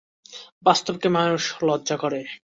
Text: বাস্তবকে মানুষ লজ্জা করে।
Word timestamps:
বাস্তবকে 0.65 1.07
মানুষ 1.17 1.43
লজ্জা 1.63 1.95
করে। 1.97 2.19